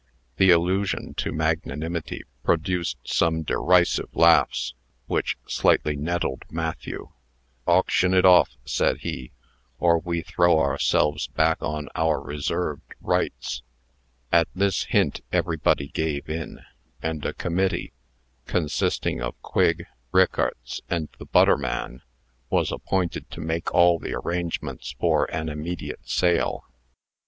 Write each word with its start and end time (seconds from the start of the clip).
The 0.37 0.49
allusion 0.49 1.13
to 1.17 1.31
magnanimity 1.31 2.23
produced 2.43 2.97
some 3.05 3.43
derisive 3.43 4.09
laughs, 4.15 4.73
which 5.05 5.37
slightly 5.47 5.95
nettled 5.95 6.41
Matthew. 6.49 7.09
"Auction 7.67 8.11
it 8.15 8.25
off," 8.25 8.57
said 8.65 9.01
he, 9.01 9.31
"or 9.77 9.99
we 9.99 10.23
throw 10.23 10.57
ourselves 10.59 11.27
back 11.27 11.61
on 11.61 11.87
our 11.93 12.19
reserved 12.19 12.95
rights." 12.99 13.61
At 14.31 14.47
this 14.55 14.85
hint, 14.85 15.21
everybody 15.31 15.89
gave 15.89 16.27
in; 16.27 16.61
and 17.03 17.23
a 17.23 17.31
committee, 17.35 17.93
consisting 18.47 19.21
of 19.21 19.39
Quigg, 19.43 19.85
Rickarts, 20.11 20.81
and 20.89 21.09
the 21.19 21.25
butter 21.25 21.57
man, 21.57 22.01
was 22.49 22.71
appointed 22.71 23.29
to 23.29 23.39
make 23.39 23.71
all 23.71 23.99
the 23.99 24.15
arrangements 24.15 24.95
for 24.99 25.25
an 25.25 25.47
immediate 25.47 26.09
sale. 26.09 26.63